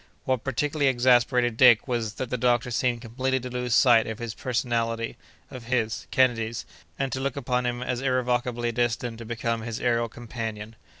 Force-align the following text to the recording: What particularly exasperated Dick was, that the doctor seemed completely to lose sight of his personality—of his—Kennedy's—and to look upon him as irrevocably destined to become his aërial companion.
What 0.23 0.43
particularly 0.43 0.87
exasperated 0.89 1.57
Dick 1.57 1.87
was, 1.87 2.13
that 2.15 2.31
the 2.31 2.35
doctor 2.39 2.71
seemed 2.71 3.01
completely 3.03 3.39
to 3.41 3.51
lose 3.51 3.75
sight 3.75 4.07
of 4.07 4.17
his 4.17 4.33
personality—of 4.33 5.65
his—Kennedy's—and 5.65 7.11
to 7.11 7.19
look 7.19 7.35
upon 7.35 7.67
him 7.67 7.83
as 7.83 8.01
irrevocably 8.01 8.71
destined 8.71 9.19
to 9.19 9.25
become 9.25 9.61
his 9.61 9.79
aërial 9.79 10.09
companion. 10.09 10.75